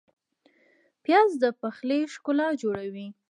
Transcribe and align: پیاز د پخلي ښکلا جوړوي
پیاز 1.03 1.31
د 1.41 1.43
پخلي 1.61 1.99
ښکلا 2.13 2.47
جوړوي 2.61 3.07